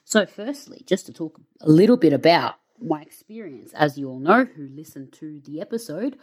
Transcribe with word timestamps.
So, 0.05 0.27
firstly, 0.27 0.83
just 0.87 1.07
to 1.07 1.13
talk 1.13 1.41
a 1.61 1.71
little 1.71 1.97
bit 1.97 2.13
about 2.13 2.57
my 2.81 3.03
experience, 3.03 3.73
as 3.75 3.97
you 3.97 4.09
all 4.09 4.19
know 4.19 4.45
who 4.45 4.69
listened 4.69 5.13
to 5.15 5.41
the 5.45 5.61
episode, 5.61 6.19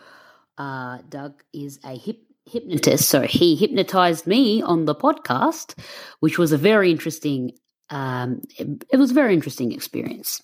uh, 0.57 0.99
Doug 1.07 1.43
is 1.53 1.79
a 1.83 1.97
hip 1.97 2.19
hypnotist, 2.45 3.07
so 3.07 3.21
he 3.21 3.55
hypnotized 3.55 4.25
me 4.25 4.61
on 4.61 4.85
the 4.85 4.95
podcast, 4.95 5.77
which 6.19 6.37
was 6.37 6.51
a 6.51 6.57
very 6.57 6.91
interesting. 6.91 7.53
Um, 7.91 8.41
it, 8.57 8.85
it 8.91 8.97
was 8.97 9.11
a 9.11 9.15
very 9.15 9.33
interesting 9.33 9.71
experience. 9.71 10.43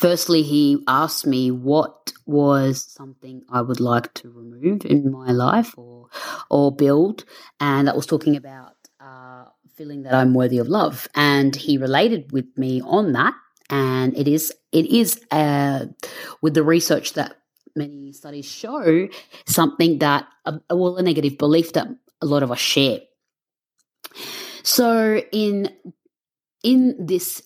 Firstly, 0.00 0.40
he 0.40 0.82
asked 0.88 1.26
me 1.26 1.50
what 1.50 2.14
was 2.24 2.82
something 2.82 3.42
I 3.50 3.60
would 3.60 3.80
like 3.80 4.14
to 4.14 4.30
remove 4.30 4.86
in 4.86 5.12
my 5.12 5.30
life 5.30 5.76
or 5.76 6.08
or 6.50 6.74
build, 6.74 7.26
and 7.60 7.86
that 7.86 7.96
was 7.96 8.06
talking 8.06 8.34
about 8.34 8.76
uh, 8.98 9.44
feeling 9.74 10.04
that 10.04 10.14
I'm 10.14 10.32
worthy 10.32 10.56
of 10.56 10.68
love. 10.68 11.06
And 11.14 11.54
he 11.54 11.76
related 11.76 12.32
with 12.32 12.46
me 12.56 12.80
on 12.80 13.12
that, 13.12 13.34
and 13.68 14.16
it 14.16 14.26
is 14.26 14.50
it 14.72 14.86
is 14.86 15.20
uh, 15.32 15.84
with 16.40 16.54
the 16.54 16.64
research 16.64 17.12
that 17.12 17.36
many 17.76 18.10
studies 18.14 18.46
show 18.46 19.06
something 19.44 19.98
that 19.98 20.26
uh, 20.46 20.56
well 20.70 20.96
a 20.96 21.02
negative 21.02 21.36
belief 21.36 21.74
that 21.74 21.88
a 22.22 22.26
lot 22.26 22.42
of 22.42 22.50
us 22.50 22.58
share. 22.58 23.00
So 24.62 25.20
in 25.30 25.68
in 26.64 26.96
this 26.98 27.42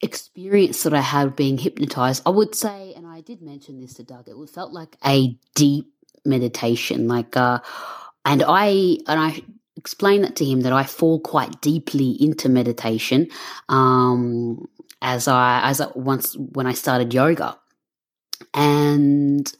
experience 0.00 0.82
that 0.82 0.94
I 0.94 1.00
had 1.00 1.36
being 1.36 1.58
hypnotized, 1.58 2.22
I 2.26 2.30
would 2.30 2.54
say, 2.54 2.92
and 2.96 3.06
I 3.06 3.20
did 3.20 3.42
mention 3.42 3.80
this 3.80 3.94
to 3.94 4.04
Doug, 4.04 4.28
it 4.28 4.50
felt 4.50 4.72
like 4.72 4.96
a 5.04 5.36
deep 5.54 5.92
meditation, 6.24 7.08
like, 7.08 7.36
uh, 7.36 7.60
and 8.24 8.44
I, 8.46 8.98
and 9.06 9.20
I 9.20 9.42
explained 9.76 10.24
that 10.24 10.36
to 10.36 10.44
him 10.44 10.60
that 10.62 10.72
I 10.72 10.84
fall 10.84 11.20
quite 11.20 11.60
deeply 11.60 12.10
into 12.20 12.48
meditation, 12.48 13.28
um, 13.68 14.68
as 15.02 15.28
I, 15.28 15.62
as 15.64 15.80
I, 15.80 15.88
once 15.94 16.36
when 16.36 16.66
I 16.66 16.74
started 16.74 17.14
yoga. 17.14 17.58
And 18.54 19.52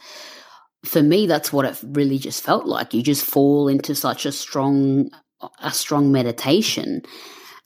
for 0.84 1.02
me, 1.02 1.26
that's 1.26 1.52
what 1.52 1.64
it 1.64 1.78
really 1.82 2.18
just 2.18 2.42
felt 2.42 2.66
like. 2.66 2.94
You 2.94 3.02
just 3.02 3.24
fall 3.24 3.68
into 3.68 3.94
such 3.94 4.26
a 4.26 4.32
strong, 4.32 5.10
a 5.60 5.72
strong 5.72 6.12
meditation 6.12 7.02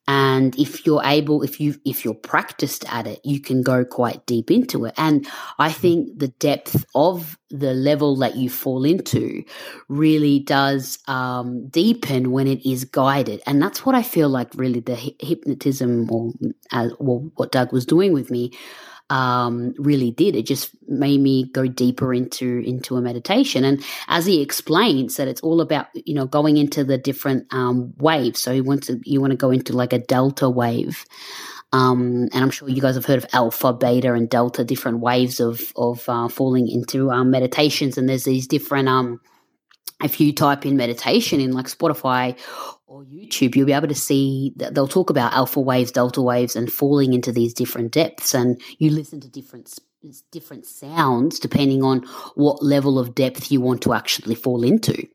and 0.08 0.58
if 0.58 0.84
you're 0.84 1.02
able 1.04 1.42
if 1.42 1.60
you 1.60 1.74
if 1.84 2.04
you're 2.04 2.14
practiced 2.14 2.84
at 2.92 3.06
it 3.06 3.20
you 3.24 3.40
can 3.40 3.62
go 3.62 3.84
quite 3.84 4.24
deep 4.26 4.50
into 4.50 4.84
it. 4.84 4.94
And 4.96 5.26
i 5.58 5.70
mm. 5.70 5.74
think 5.74 6.18
the 6.18 6.28
depth 6.28 6.84
of 6.94 7.38
the 7.50 7.74
level 7.74 8.16
that 8.16 8.36
you 8.36 8.48
fall 8.48 8.84
into 8.84 9.44
really 9.88 10.40
does 10.40 10.98
um, 11.06 11.68
deepen 11.68 12.32
when 12.32 12.48
it 12.48 12.64
is 12.68 12.84
guided. 12.84 13.42
And 13.46 13.62
that's 13.62 13.84
what 13.84 13.94
i 13.94 14.02
feel 14.02 14.28
like 14.28 14.54
really 14.54 14.80
the 14.80 14.96
hypnotism 15.20 16.10
or, 16.10 16.32
uh, 16.72 16.88
or 16.98 17.20
what 17.36 17.52
doug 17.52 17.72
was 17.72 17.86
doing 17.86 18.12
with 18.12 18.30
me 18.30 18.52
um, 19.10 19.74
really 19.78 20.10
did. 20.10 20.36
It 20.36 20.46
just 20.46 20.70
made 20.88 21.20
me 21.20 21.44
go 21.44 21.66
deeper 21.66 22.14
into 22.14 22.58
into 22.58 22.96
a 22.96 23.00
meditation. 23.00 23.64
And 23.64 23.84
as 24.08 24.26
he 24.26 24.40
explains 24.40 25.16
that 25.16 25.28
it's 25.28 25.40
all 25.40 25.60
about 25.60 25.86
you 25.94 26.14
know 26.14 26.26
going 26.26 26.56
into 26.56 26.84
the 26.84 26.98
different 26.98 27.52
um, 27.52 27.94
waves. 27.98 28.40
So 28.40 28.52
you 28.52 28.64
want 28.64 28.84
to 28.84 29.00
you 29.04 29.20
want 29.20 29.32
to 29.32 29.36
go 29.36 29.50
into 29.50 29.72
like 29.74 29.92
a 29.92 29.98
delta 29.98 30.48
wave. 30.48 31.04
Um, 31.74 32.28
and 32.32 32.44
I'm 32.44 32.50
sure 32.50 32.68
you 32.68 32.82
guys 32.82 32.96
have 32.96 33.06
heard 33.06 33.24
of 33.24 33.26
alpha, 33.32 33.72
beta, 33.72 34.12
and 34.12 34.28
delta, 34.28 34.64
different 34.64 35.00
waves 35.00 35.40
of 35.40 35.72
of 35.76 36.06
uh, 36.08 36.28
falling 36.28 36.68
into 36.68 37.10
um, 37.10 37.30
meditations. 37.30 37.96
And 37.96 38.08
there's 38.08 38.24
these 38.24 38.46
different 38.46 38.88
um, 38.88 39.20
if 40.02 40.20
you 40.20 40.32
type 40.32 40.66
in 40.66 40.76
meditation 40.76 41.40
in 41.40 41.52
like 41.52 41.66
Spotify 41.66 42.38
or 42.86 43.04
YouTube, 43.04 43.56
you'll 43.56 43.66
be 43.66 43.72
able 43.72 43.88
to 43.88 43.94
see 43.94 44.52
that 44.56 44.74
they'll 44.74 44.88
talk 44.88 45.10
about 45.10 45.32
alpha 45.32 45.60
waves, 45.60 45.92
delta 45.92 46.20
waves, 46.20 46.56
and 46.56 46.72
falling 46.72 47.14
into 47.14 47.32
these 47.32 47.54
different 47.54 47.92
depths. 47.92 48.34
And 48.34 48.60
you 48.78 48.90
listen 48.90 49.20
to 49.20 49.28
different 49.28 49.78
different 50.32 50.66
sounds 50.66 51.38
depending 51.38 51.84
on 51.84 52.02
what 52.34 52.60
level 52.60 52.98
of 52.98 53.14
depth 53.14 53.52
you 53.52 53.60
want 53.60 53.80
to 53.82 53.94
actually 53.94 54.34
fall 54.34 54.64
into. 54.64 55.06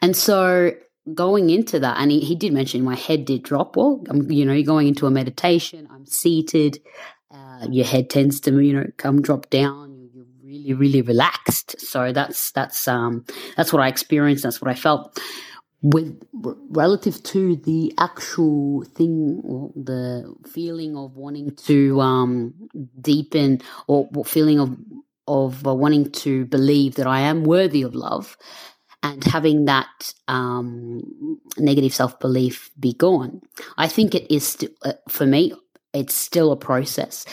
And 0.00 0.16
so 0.16 0.72
going 1.14 1.50
into 1.50 1.78
that, 1.80 1.98
and 1.98 2.10
he, 2.10 2.20
he 2.20 2.34
did 2.34 2.52
mention 2.52 2.82
my 2.82 2.96
head 2.96 3.24
did 3.24 3.42
drop. 3.42 3.76
Well, 3.76 4.02
I'm, 4.08 4.30
you 4.30 4.44
know, 4.44 4.52
you're 4.52 4.66
going 4.66 4.88
into 4.88 5.06
a 5.06 5.10
meditation. 5.10 5.88
I'm 5.90 6.06
seated. 6.06 6.80
Uh, 7.32 7.68
your 7.70 7.86
head 7.86 8.10
tends 8.10 8.40
to, 8.40 8.58
you 8.60 8.72
know, 8.72 8.86
come 8.96 9.22
drop 9.22 9.48
down 9.48 9.91
really, 10.62 10.74
really 10.74 11.02
relaxed. 11.02 11.80
So 11.80 12.12
that's 12.12 12.52
that's 12.52 12.86
um 12.88 13.24
that's 13.56 13.72
what 13.72 13.82
I 13.82 13.88
experienced. 13.88 14.42
That's 14.42 14.60
what 14.60 14.70
I 14.70 14.74
felt. 14.74 15.18
With 15.82 16.22
relative 16.32 17.20
to 17.24 17.56
the 17.56 17.92
actual 17.98 18.84
thing, 18.84 19.72
the 19.74 20.32
feeling 20.48 20.96
of 20.96 21.16
wanting 21.16 21.56
to 21.66 22.00
um, 22.00 22.54
deepen, 23.00 23.60
or 23.88 24.08
feeling 24.24 24.60
of 24.60 24.76
of 25.26 25.66
uh, 25.66 25.74
wanting 25.74 26.10
to 26.12 26.44
believe 26.46 26.94
that 26.96 27.08
I 27.08 27.20
am 27.20 27.42
worthy 27.42 27.82
of 27.82 27.96
love, 27.96 28.36
and 29.02 29.24
having 29.24 29.64
that 29.64 30.14
um, 30.28 31.40
negative 31.58 31.92
self 31.92 32.20
belief 32.20 32.70
be 32.78 32.92
gone, 32.92 33.42
I 33.76 33.88
think 33.88 34.14
it 34.14 34.32
is 34.32 34.46
st- 34.46 34.76
uh, 34.84 34.92
for 35.08 35.26
me. 35.26 35.52
It's 35.92 36.14
still 36.14 36.52
a 36.52 36.56
process 36.56 37.26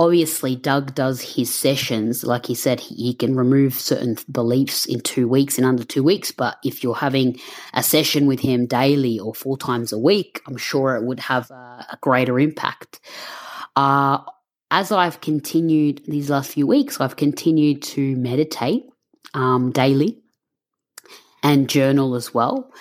obviously 0.00 0.56
Doug 0.56 0.94
does 0.94 1.20
his 1.20 1.54
sessions. 1.54 2.24
Like 2.24 2.46
he 2.46 2.54
said, 2.54 2.80
he 2.80 3.12
can 3.12 3.36
remove 3.36 3.74
certain 3.74 4.16
beliefs 4.32 4.86
in 4.86 5.00
two 5.00 5.28
weeks, 5.28 5.58
in 5.58 5.64
under 5.64 5.84
two 5.84 6.02
weeks. 6.02 6.32
But 6.32 6.56
if 6.64 6.82
you're 6.82 6.94
having 6.94 7.38
a 7.74 7.82
session 7.82 8.26
with 8.26 8.40
him 8.40 8.64
daily 8.64 9.18
or 9.18 9.34
four 9.34 9.58
times 9.58 9.92
a 9.92 9.98
week, 9.98 10.40
I'm 10.46 10.56
sure 10.56 10.96
it 10.96 11.04
would 11.04 11.20
have 11.20 11.50
a, 11.50 11.98
greater 12.00 12.40
impact. 12.40 12.98
Uh, 13.76 14.20
as 14.70 14.90
I've 14.90 15.20
continued 15.20 16.02
these 16.06 16.30
last 16.30 16.52
few 16.52 16.66
weeks, 16.66 16.98
I've 16.98 17.16
continued 17.16 17.82
to 17.82 18.16
meditate 18.16 18.84
um, 19.34 19.70
daily 19.70 20.22
and 21.42 21.68
journal 21.68 22.14
as 22.14 22.32
well. 22.32 22.72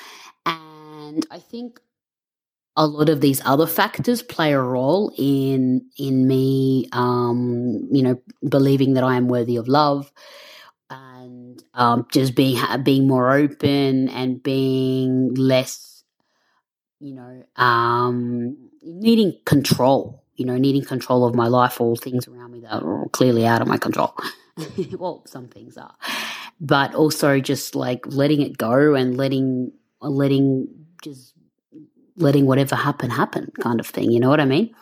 And 0.45 1.25
I 1.29 1.39
think 1.39 1.81
a 2.79 2.87
lot 2.87 3.09
of 3.09 3.19
these 3.19 3.41
other 3.43 3.67
factors 3.67 4.21
play 4.21 4.53
a 4.53 4.61
role 4.61 5.13
in 5.17 5.85
in 5.97 6.27
me 6.27 6.87
um, 6.93 7.87
you 7.91 8.01
know 8.01 8.21
believing 8.47 8.93
that 8.93 9.03
I 9.03 9.17
am 9.17 9.27
worthy 9.27 9.57
of 9.57 9.67
love 9.67 10.11
and 10.89 11.63
um, 11.73 12.07
just 12.11 12.35
being 12.35 12.59
being 12.83 13.07
more 13.07 13.31
open 13.31 14.09
and 14.09 14.41
being 14.41 15.33
less, 15.35 16.03
you 16.99 17.13
know, 17.13 17.43
um, 17.55 18.57
needing 18.81 19.37
control. 19.45 20.23
You 20.35 20.45
know, 20.45 20.57
needing 20.57 20.85
control 20.85 21.25
of 21.25 21.35
my 21.35 21.47
life, 21.47 21.81
all 21.81 21.97
things 21.97 22.25
around 22.25 22.53
me 22.53 22.61
that 22.61 22.81
are 22.81 23.09
clearly 23.09 23.45
out 23.45 23.61
of 23.61 23.67
my 23.67 23.77
control. 23.77 24.15
well, 24.97 25.21
some 25.27 25.49
things 25.49 25.77
are, 25.77 25.93
but 26.61 26.95
also 26.95 27.41
just 27.41 27.75
like 27.75 28.05
letting 28.07 28.41
it 28.41 28.57
go 28.57 28.95
and 28.95 29.17
letting 29.17 29.73
letting 30.01 30.69
just 31.03 31.33
letting 32.19 32.45
whatever 32.45 32.75
happen 32.75 33.09
happen, 33.09 33.51
kind 33.59 33.79
of 33.79 33.87
thing. 33.87 34.11
You 34.11 34.19
know 34.19 34.29
what 34.29 34.39
I 34.39 34.45
mean? 34.45 34.73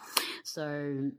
So 0.44 1.12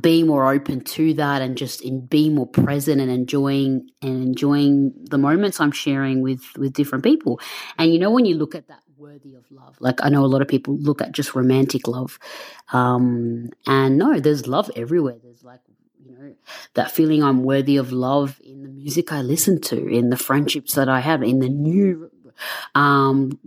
being 0.00 0.26
more 0.26 0.52
open 0.52 0.80
to 0.80 1.14
that 1.14 1.42
and 1.42 1.56
just 1.56 1.82
in 1.82 2.06
being 2.06 2.34
more 2.34 2.46
present 2.46 3.00
and 3.00 3.10
enjoying 3.10 3.88
and 4.02 4.22
enjoying 4.22 4.92
the 5.10 5.18
moments 5.18 5.60
I'm 5.60 5.72
sharing 5.72 6.22
with 6.22 6.44
with 6.56 6.72
different 6.72 7.04
people. 7.04 7.40
And 7.78 7.92
you 7.92 7.98
know 7.98 8.10
when 8.10 8.24
you 8.24 8.36
look 8.36 8.54
at 8.54 8.68
that 8.68 8.82
worthy 8.96 9.34
of 9.34 9.44
love, 9.50 9.76
like 9.80 10.02
I 10.02 10.08
know 10.08 10.24
a 10.24 10.26
lot 10.26 10.42
of 10.42 10.48
people 10.48 10.76
look 10.78 11.02
at 11.02 11.12
just 11.12 11.34
romantic 11.34 11.86
love, 11.86 12.18
um, 12.72 13.50
and 13.66 13.98
no, 13.98 14.20
there's 14.20 14.46
love 14.46 14.70
everywhere. 14.76 15.16
There's 15.22 15.44
like 15.44 15.60
you 16.02 16.16
know 16.16 16.34
that 16.74 16.90
feeling 16.90 17.22
I'm 17.22 17.42
worthy 17.42 17.76
of 17.76 17.92
love 17.92 18.40
in 18.42 18.62
the 18.62 18.68
music 18.68 19.12
I 19.12 19.20
listen 19.20 19.60
to, 19.62 19.86
in 19.86 20.10
the 20.10 20.16
friendships 20.16 20.74
that 20.74 20.88
I 20.88 21.00
have, 21.00 21.22
in 21.22 21.40
the 21.40 21.48
new 21.48 22.10
um 22.74 23.38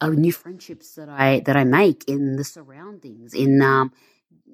uh, 0.00 0.08
new 0.08 0.32
friendships 0.32 0.94
that 0.94 1.08
I 1.08 1.40
that 1.46 1.56
I 1.56 1.64
make 1.64 2.04
in 2.08 2.36
the 2.36 2.44
surroundings 2.44 3.34
in 3.34 3.62
um 3.62 3.92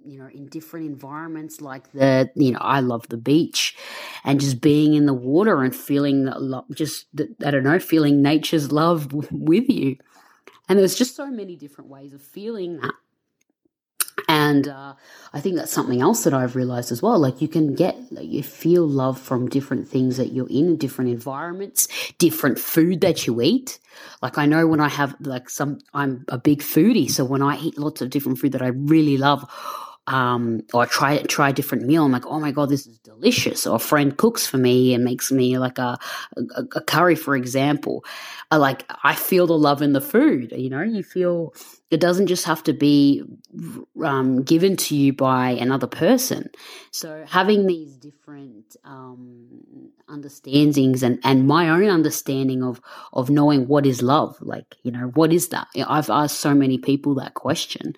you 0.04 0.19
know 0.19 0.28
in 0.28 0.46
different 0.46 0.87
environments 0.87 1.60
like 1.60 1.92
the 1.92 2.31
you 2.34 2.52
know 2.52 2.58
i 2.60 2.81
love 2.81 3.06
the 3.08 3.16
beach 3.16 3.76
and 4.25 4.40
just 4.40 4.60
being 4.60 4.94
in 4.94 5.06
the 5.06 5.14
water 5.14 5.62
and 5.62 5.75
feeling 5.76 6.28
just 6.72 7.06
i 7.44 7.50
don't 7.50 7.64
know 7.64 7.78
feeling 7.78 8.22
nature's 8.22 8.72
love 8.72 9.12
with 9.31 9.69
you. 9.69 9.96
And 10.69 10.78
there's 10.78 10.94
just 10.94 11.16
so 11.16 11.26
many 11.26 11.56
different 11.56 11.90
ways 11.90 12.12
of 12.12 12.22
feeling 12.22 12.76
that 12.78 12.94
and 14.50 14.67
uh, 14.69 14.94
I 15.32 15.41
think 15.41 15.56
that's 15.56 15.73
something 15.73 16.00
else 16.00 16.25
that 16.25 16.35
I've 16.35 16.56
realized 16.56 16.91
as 16.91 17.00
well. 17.00 17.19
Like 17.19 17.41
you 17.41 17.49
can 17.49 17.75
get, 17.75 17.97
like, 18.11 18.26
you 18.26 18.43
feel 18.43 18.87
love 18.87 19.19
from 19.19 19.49
different 19.49 19.88
things 19.88 20.17
that 20.17 20.32
you're 20.32 20.50
in, 20.50 20.76
different 20.76 21.11
environments, 21.11 21.87
different 22.19 22.58
food 22.58 23.00
that 23.02 23.26
you 23.26 23.41
eat. 23.41 23.79
Like 24.23 24.38
I 24.38 24.47
know 24.47 24.67
when 24.67 24.81
I 24.81 24.88
have 24.88 25.14
like 25.20 25.49
some, 25.49 25.79
I'm 25.94 26.25
a 26.29 26.38
big 26.38 26.62
foodie, 26.62 27.11
so 27.11 27.25
when 27.25 27.43
I 27.43 27.58
eat 27.58 27.79
lots 27.79 28.02
of 28.02 28.11
different 28.11 28.38
food 28.38 28.52
that 28.52 28.62
I 28.62 28.69
really 28.69 29.17
love, 29.17 29.49
um, 30.10 30.62
or 30.74 30.86
try 30.86 31.22
try 31.22 31.50
a 31.50 31.52
different 31.52 31.86
meal. 31.86 32.04
I'm 32.04 32.10
like, 32.10 32.26
oh 32.26 32.40
my 32.40 32.50
god, 32.50 32.68
this 32.68 32.86
is 32.86 32.98
delicious. 32.98 33.66
Or 33.66 33.76
a 33.76 33.78
friend 33.78 34.16
cooks 34.16 34.46
for 34.46 34.58
me 34.58 34.92
and 34.92 35.04
makes 35.04 35.30
me 35.30 35.56
like 35.58 35.78
a 35.78 35.98
a, 36.36 36.64
a 36.74 36.80
curry, 36.80 37.14
for 37.14 37.36
example. 37.36 38.04
I 38.50 38.56
like 38.56 38.84
I 39.04 39.14
feel 39.14 39.46
the 39.46 39.56
love 39.56 39.82
in 39.82 39.92
the 39.92 40.00
food. 40.00 40.52
You 40.56 40.68
know, 40.68 40.82
you 40.82 41.04
feel 41.04 41.54
it 41.90 42.00
doesn't 42.00 42.26
just 42.26 42.44
have 42.44 42.62
to 42.64 42.72
be 42.72 43.22
um, 44.02 44.42
given 44.42 44.76
to 44.76 44.96
you 44.96 45.12
by 45.12 45.50
another 45.50 45.86
person. 45.86 46.50
So 46.90 47.24
having 47.28 47.66
these 47.66 47.96
different 47.96 48.76
um, 48.84 49.90
understandings 50.08 51.02
and, 51.02 51.20
and 51.24 51.46
my 51.46 51.68
own 51.68 51.88
understanding 51.88 52.64
of 52.64 52.80
of 53.12 53.30
knowing 53.30 53.68
what 53.68 53.86
is 53.86 54.02
love, 54.02 54.36
like 54.40 54.76
you 54.82 54.90
know, 54.90 55.12
what 55.14 55.32
is 55.32 55.48
that? 55.48 55.68
I've 55.86 56.10
asked 56.10 56.40
so 56.40 56.52
many 56.52 56.78
people 56.78 57.14
that 57.16 57.34
question, 57.34 57.94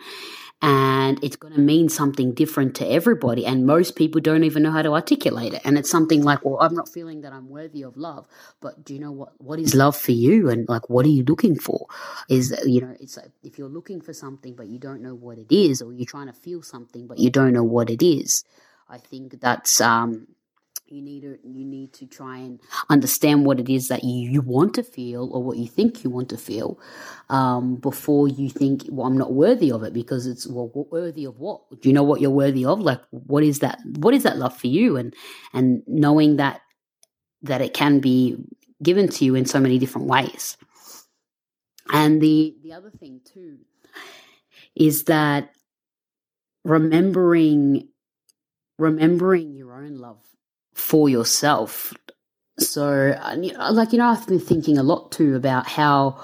and 0.62 1.22
it's 1.24 1.34
going 1.34 1.52
to 1.52 1.60
mean 1.60 1.88
something 1.88 2.32
different 2.32 2.76
to 2.76 2.86
everybody. 2.86 3.44
And 3.44 3.66
most 3.66 3.96
people 3.96 4.20
don't 4.20 4.44
even 4.44 4.62
know 4.62 4.70
how 4.70 4.82
to 4.82 4.92
articulate 4.92 5.54
it. 5.54 5.62
And 5.64 5.76
it's 5.76 5.90
something 5.90 6.22
like, 6.22 6.44
well, 6.44 6.58
I'm 6.60 6.74
not 6.74 6.88
feeling 6.88 7.22
that 7.22 7.32
I'm 7.32 7.48
worthy 7.48 7.82
of 7.82 7.96
love, 7.96 8.28
but 8.60 8.84
do 8.84 8.94
you 8.94 9.00
know 9.00 9.10
what, 9.10 9.32
what 9.38 9.58
is 9.58 9.74
love 9.74 9.96
for 9.96 10.12
you? 10.12 10.48
And 10.48 10.68
like, 10.68 10.88
what 10.88 11.04
are 11.04 11.10
you 11.10 11.24
looking 11.24 11.58
for? 11.58 11.88
Is, 12.28 12.54
you 12.64 12.80
know, 12.80 12.96
it's 13.00 13.16
like 13.16 13.32
if 13.42 13.58
you're 13.58 13.68
looking 13.68 14.00
for 14.00 14.12
something, 14.12 14.54
but 14.54 14.68
you 14.68 14.78
don't 14.78 15.02
know 15.02 15.14
what 15.16 15.38
it 15.38 15.52
is, 15.52 15.82
or 15.82 15.92
you're 15.92 16.06
trying 16.06 16.28
to 16.28 16.32
feel 16.32 16.62
something, 16.62 17.08
but 17.08 17.18
you 17.18 17.30
don't 17.30 17.52
know 17.52 17.64
what 17.64 17.90
it 17.90 18.02
is. 18.04 18.44
I 18.88 18.98
think 18.98 19.40
that's, 19.40 19.80
um, 19.80 20.28
you 20.92 21.02
need 21.02 21.22
to 21.22 21.38
you 21.42 21.64
need 21.64 21.92
to 21.94 22.06
try 22.06 22.38
and 22.38 22.60
understand 22.90 23.46
what 23.46 23.58
it 23.58 23.68
is 23.68 23.88
that 23.88 24.04
you, 24.04 24.30
you 24.30 24.40
want 24.42 24.74
to 24.74 24.82
feel 24.82 25.30
or 25.32 25.42
what 25.42 25.56
you 25.56 25.66
think 25.66 26.04
you 26.04 26.10
want 26.10 26.28
to 26.28 26.36
feel 26.36 26.78
um, 27.30 27.76
before 27.76 28.28
you 28.28 28.48
think 28.50 28.84
well 28.90 29.06
i'm 29.06 29.16
not 29.16 29.32
worthy 29.32 29.72
of 29.72 29.82
it 29.82 29.92
because 29.92 30.26
it's 30.26 30.46
well 30.46 30.70
worthy 30.92 31.24
of 31.24 31.38
what? 31.38 31.60
Do 31.80 31.88
you 31.88 31.92
know 31.92 32.02
what 32.02 32.20
you're 32.20 32.30
worthy 32.30 32.64
of? 32.64 32.80
Like 32.80 33.00
what 33.10 33.42
is 33.42 33.60
that 33.60 33.80
what 33.98 34.14
is 34.14 34.22
that 34.22 34.38
love 34.38 34.56
for 34.56 34.68
you? 34.68 34.96
And 34.96 35.14
and 35.52 35.82
knowing 35.86 36.36
that 36.36 36.60
that 37.42 37.60
it 37.60 37.74
can 37.74 38.00
be 38.00 38.36
given 38.82 39.08
to 39.08 39.24
you 39.24 39.34
in 39.34 39.46
so 39.46 39.58
many 39.58 39.78
different 39.78 40.06
ways. 40.06 40.56
And 41.92 42.20
the 42.20 42.54
the 42.62 42.72
other 42.72 42.90
thing 42.90 43.20
too 43.24 43.58
is 44.74 45.04
that 45.04 45.50
remembering 46.64 47.88
remembering 48.78 49.54
your 49.54 49.74
own 49.74 49.98
love 49.98 50.24
for 50.74 51.08
yourself. 51.08 51.94
So, 52.58 53.16
like, 53.70 53.92
you 53.92 53.98
know, 53.98 54.06
I've 54.06 54.26
been 54.26 54.40
thinking 54.40 54.78
a 54.78 54.82
lot 54.82 55.12
too 55.12 55.36
about 55.36 55.66
how, 55.66 56.20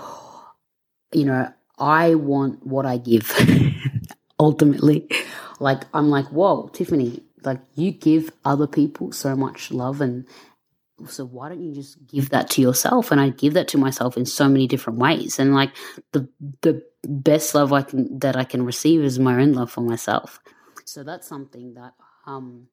you 1.12 1.24
know, 1.24 1.52
I 1.78 2.14
want 2.14 2.66
what 2.66 2.86
I 2.86 2.98
give 2.98 3.32
ultimately. 4.38 5.08
Like, 5.60 5.82
I'm 5.94 6.10
like, 6.10 6.26
whoa, 6.26 6.68
Tiffany, 6.68 7.22
like, 7.42 7.60
you 7.74 7.90
give 7.92 8.30
other 8.44 8.66
people 8.66 9.12
so 9.12 9.34
much 9.34 9.70
love 9.70 10.00
and, 10.00 10.26
so 11.06 11.24
why 11.24 11.48
don't 11.48 11.62
you 11.62 11.72
just 11.72 12.04
give 12.08 12.30
that 12.30 12.50
to 12.50 12.60
yourself 12.60 13.12
and 13.12 13.20
i 13.20 13.28
give 13.28 13.54
that 13.54 13.68
to 13.68 13.78
myself 13.78 14.16
in 14.16 14.26
so 14.26 14.48
many 14.48 14.66
different 14.66 14.98
ways 14.98 15.38
and 15.38 15.54
like 15.54 15.70
the 16.12 16.28
the 16.62 16.82
best 17.04 17.54
love 17.54 17.72
i 17.72 17.82
can 17.82 18.18
that 18.18 18.36
i 18.36 18.42
can 18.42 18.64
receive 18.64 19.02
is 19.02 19.18
my 19.18 19.40
own 19.40 19.52
love 19.52 19.70
for 19.70 19.80
myself 19.80 20.40
so 20.84 21.04
that's 21.04 21.28
something 21.28 21.74
that 21.74 21.92
um 22.26 22.66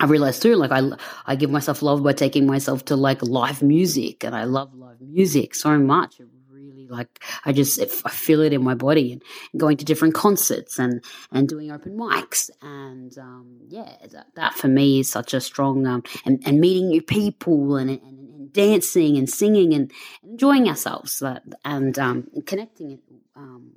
I 0.00 0.06
realized 0.06 0.40
too, 0.40 0.56
like 0.56 0.72
I, 0.72 0.80
I 1.26 1.36
give 1.36 1.50
myself 1.50 1.82
love 1.82 2.02
by 2.02 2.14
taking 2.14 2.46
myself 2.46 2.86
to 2.86 2.96
like 2.96 3.22
live 3.22 3.62
music, 3.62 4.24
and 4.24 4.34
I 4.34 4.44
love 4.44 4.74
live 4.74 4.98
music 5.00 5.54
so 5.54 5.78
much. 5.78 6.18
It 6.18 6.28
really 6.50 6.86
like 6.88 7.22
I 7.44 7.52
just 7.52 7.78
it, 7.78 7.92
I 8.06 8.10
feel 8.10 8.40
it 8.40 8.54
in 8.54 8.64
my 8.64 8.74
body, 8.74 9.12
and, 9.12 9.22
going 9.58 9.76
to 9.76 9.84
different 9.84 10.14
concerts 10.14 10.78
and 10.78 11.04
and 11.30 11.46
doing 11.46 11.70
open 11.70 11.98
mics, 11.98 12.48
and 12.62 13.16
um, 13.18 13.58
yeah, 13.68 13.92
that, 14.10 14.34
that, 14.36 14.54
for 14.54 14.68
me 14.68 15.00
is 15.00 15.10
such 15.10 15.34
a 15.34 15.40
strong 15.40 15.86
um, 15.86 16.02
and 16.24 16.42
and 16.46 16.60
meeting 16.60 16.88
new 16.88 17.02
people 17.02 17.76
and, 17.76 17.90
and, 17.90 18.00
and 18.02 18.52
dancing 18.54 19.18
and 19.18 19.28
singing 19.28 19.74
and 19.74 19.92
enjoying 20.22 20.66
ourselves, 20.66 21.18
that, 21.18 21.42
and 21.62 21.98
um, 21.98 22.26
connecting 22.46 22.92
it 22.92 23.00
um, 23.36 23.72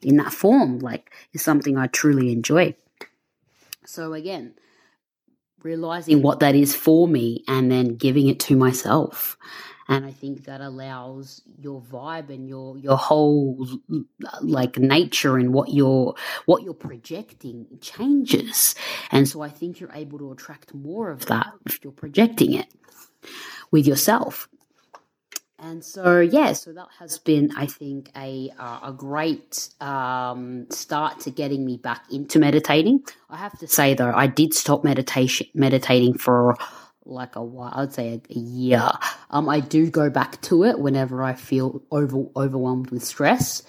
in 0.00 0.16
that 0.16 0.32
form, 0.32 0.78
like 0.78 1.12
is 1.34 1.42
something 1.42 1.76
I 1.76 1.86
truly 1.88 2.32
enjoy. 2.32 2.74
So 3.84 4.14
again 4.14 4.54
realizing 5.66 6.22
what 6.22 6.40
that 6.40 6.54
is 6.54 6.74
for 6.74 7.08
me 7.08 7.44
and 7.48 7.70
then 7.70 7.96
giving 7.96 8.28
it 8.28 8.40
to 8.40 8.56
myself. 8.56 9.36
And 9.88 10.04
i 10.04 10.10
think 10.10 10.46
that 10.46 10.60
allows 10.60 11.42
your 11.60 11.80
vibe 11.80 12.28
and 12.30 12.48
your 12.48 12.76
your 12.76 12.96
whole 12.96 13.68
like 14.42 14.78
nature 14.78 15.36
and 15.36 15.52
what 15.52 15.68
you're 15.72 16.14
what 16.46 16.64
you're 16.64 16.74
projecting 16.74 17.66
changes. 17.80 18.74
And 19.12 19.28
so 19.28 19.42
i 19.42 19.48
think 19.48 19.78
you're 19.78 19.94
able 19.94 20.18
to 20.18 20.32
attract 20.32 20.74
more 20.74 21.10
of 21.10 21.26
that 21.26 21.52
if 21.66 21.78
you're 21.82 21.92
projecting 21.92 22.52
it 22.54 22.66
with 23.70 23.86
yourself 23.86 24.48
and 25.66 25.84
so 25.84 26.20
yeah 26.20 26.52
so 26.52 26.72
that 26.72 26.88
has 26.98 27.18
been 27.18 27.50
i 27.56 27.66
think 27.66 28.10
a 28.16 28.50
uh, 28.58 28.80
a 28.84 28.92
great 28.92 29.68
um, 29.80 30.66
start 30.70 31.20
to 31.20 31.30
getting 31.30 31.64
me 31.64 31.76
back 31.76 32.04
into 32.10 32.38
meditating. 32.38 33.00
I 33.28 33.36
have 33.36 33.58
to 33.58 33.66
say 33.66 33.94
though 33.94 34.12
i 34.14 34.26
did 34.26 34.54
stop 34.54 34.84
meditation 34.84 35.48
meditating 35.54 36.18
for 36.18 36.56
like 37.04 37.36
a 37.36 37.42
while 37.42 37.72
i'd 37.76 37.92
say 37.92 38.20
a, 38.30 38.38
year. 38.38 38.90
Um, 39.30 39.48
i 39.48 39.60
do 39.60 39.90
go 39.90 40.08
back 40.10 40.40
to 40.42 40.64
it 40.64 40.78
whenever 40.78 41.22
i 41.22 41.34
feel 41.34 41.82
over 41.90 42.24
overwhelmed 42.36 42.90
with 42.90 43.04
stress 43.04 43.62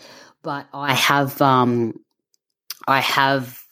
but 0.43 0.67
i 0.73 0.93
have 0.93 1.41
um 1.41 1.93
i 2.87 2.99
have 2.99 3.66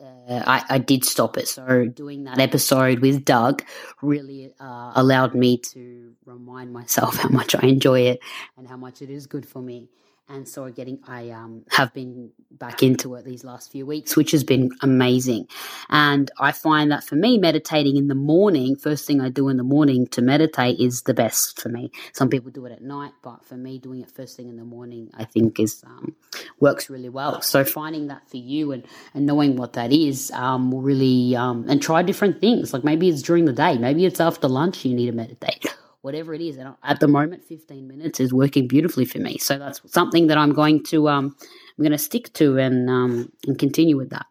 uh, 0.00 0.42
I, 0.46 0.64
I, 0.68 0.78
did 0.78 1.04
stop 1.04 1.36
it. 1.36 1.48
So 1.48 1.86
doing 1.86 2.24
that 2.24 2.38
episode 2.38 3.00
with 3.00 3.24
Doug 3.24 3.64
really 4.00 4.52
uh, 4.60 4.92
allowed 4.94 5.34
me 5.34 5.58
to 5.58 6.14
remind 6.24 6.72
myself 6.72 7.16
how 7.22 7.28
much 7.28 7.54
I 7.54 7.66
enjoy 7.66 8.00
it 8.00 8.20
and 8.56 8.68
how 8.68 8.76
much 8.76 9.02
it 9.02 9.10
is 9.10 9.26
good 9.26 9.46
for 9.46 9.60
me 9.60 9.88
and 10.30 10.48
so 10.48 10.70
getting 10.70 10.98
I 11.06 11.30
um, 11.30 11.64
have 11.70 11.92
been 11.92 12.30
back 12.50 12.82
into 12.82 13.14
it 13.14 13.24
these 13.24 13.44
last 13.44 13.72
few 13.72 13.84
weeks, 13.84 14.16
which 14.16 14.30
has 14.30 14.44
been 14.44 14.70
amazing. 14.80 15.48
And 15.88 16.30
I 16.38 16.52
find 16.52 16.92
that 16.92 17.04
for 17.04 17.16
me, 17.16 17.38
meditating 17.38 17.96
in 17.96 18.08
the 18.08 18.14
morning, 18.14 18.76
first 18.76 19.06
thing 19.06 19.20
I 19.20 19.28
do 19.28 19.48
in 19.48 19.56
the 19.56 19.62
morning 19.62 20.06
to 20.08 20.22
meditate 20.22 20.78
is 20.78 21.02
the 21.02 21.14
best 21.14 21.60
for 21.60 21.68
me. 21.68 21.90
Some 22.12 22.28
people 22.28 22.50
do 22.50 22.66
it 22.66 22.72
at 22.72 22.82
night, 22.82 23.12
but 23.22 23.44
for 23.44 23.56
me, 23.56 23.78
doing 23.78 24.02
it 24.02 24.10
first 24.10 24.36
thing 24.36 24.48
in 24.48 24.56
the 24.56 24.64
morning, 24.64 25.10
I 25.14 25.24
think 25.24 25.58
is 25.58 25.82
um, 25.84 26.14
works 26.60 26.88
really 26.88 27.08
well. 27.08 27.42
So 27.42 27.64
finding 27.64 28.08
that 28.08 28.28
for 28.28 28.36
you 28.36 28.72
and 28.72 28.84
and 29.14 29.26
knowing 29.26 29.56
what 29.56 29.72
that 29.74 29.92
is 29.92 30.30
um, 30.32 30.70
will 30.70 30.82
really 30.82 31.34
um, 31.34 31.66
and 31.68 31.82
try 31.82 32.02
different 32.02 32.40
things. 32.40 32.72
Like 32.72 32.84
maybe 32.84 33.08
it's 33.08 33.22
during 33.22 33.46
the 33.46 33.52
day, 33.52 33.78
maybe 33.78 34.06
it's 34.06 34.20
after 34.20 34.48
lunch 34.48 34.84
you 34.84 34.94
need 34.94 35.06
to 35.06 35.12
meditate 35.12 35.66
whatever 36.02 36.34
it 36.34 36.40
is. 36.40 36.56
And 36.56 36.74
at 36.82 37.00
the 37.00 37.08
moment, 37.08 37.44
15 37.44 37.86
minutes 37.86 38.20
is 38.20 38.32
working 38.32 38.66
beautifully 38.66 39.04
for 39.04 39.18
me. 39.18 39.38
So 39.38 39.58
that's 39.58 39.80
something 39.92 40.28
that 40.28 40.38
I'm 40.38 40.52
going 40.52 40.82
to 40.84 41.08
um, 41.08 41.36
I'm 41.78 41.82
going 41.82 41.92
to 41.92 41.98
stick 41.98 42.32
to 42.34 42.58
and 42.58 42.88
um, 42.88 43.32
and 43.46 43.58
continue 43.58 43.96
with 43.96 44.10
that. 44.10 44.26